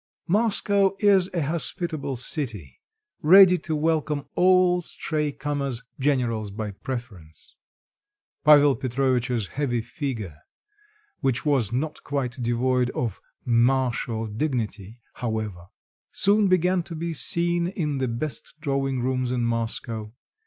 [0.27, 2.81] Moscow is a hospitable city,
[3.21, 7.55] ready to welcome all stray comers, generals by preference.
[8.43, 10.39] Pavel Petrovitch's heavy figure,
[11.19, 15.67] which was not quite devoid of martial dignity, however,
[16.11, 20.11] soon began to be seen in the best drawing rooms in Moscow.